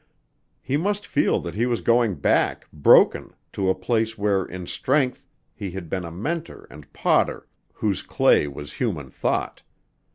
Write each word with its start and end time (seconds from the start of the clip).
He 0.63 0.77
must 0.77 1.05
feel 1.05 1.39
that 1.41 1.53
he 1.53 1.67
was 1.67 1.79
going 1.81 2.15
back, 2.15 2.65
broken, 2.73 3.35
to 3.53 3.69
a 3.69 3.75
place 3.75 4.17
where, 4.17 4.43
in 4.43 4.65
strength, 4.65 5.27
he 5.53 5.69
had 5.69 5.89
been 5.91 6.05
a 6.05 6.11
mentor 6.11 6.65
and 6.71 6.91
potter 6.91 7.47
whose 7.71 8.01
clay 8.01 8.47
was 8.47 8.73
human 8.73 9.11
thought. 9.11 9.61